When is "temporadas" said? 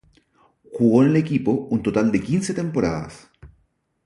2.55-3.29